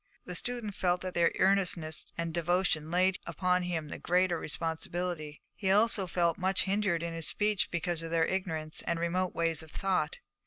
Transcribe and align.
The 0.25 0.33
student 0.33 0.73
felt 0.73 1.01
that 1.01 1.13
their 1.13 1.31
earnestness 1.37 2.07
and 2.17 2.33
devotion 2.33 2.89
laid 2.89 3.19
upon 3.27 3.61
him 3.61 3.89
the 3.89 3.99
greater 3.99 4.39
responsibility; 4.39 5.43
he 5.53 5.69
also 5.69 6.07
felt 6.07 6.39
much 6.39 6.63
hindered 6.63 7.03
in 7.03 7.13
his 7.13 7.27
speech 7.27 7.69
because 7.69 8.01
of 8.01 8.09
their 8.09 8.25
ignorance 8.25 8.81
and 8.87 8.99
remote 8.99 9.35
ways 9.35 9.61
of 9.61 9.69
thought. 9.69 10.17